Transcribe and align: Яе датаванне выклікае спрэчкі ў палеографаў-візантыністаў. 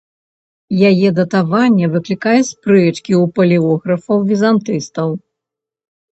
Яе 0.91 1.07
датаванне 1.19 1.85
выклікае 1.97 2.33
спрэчкі 2.51 3.13
ў 3.21 3.33
палеографаў-візантыністаў. 3.37 5.07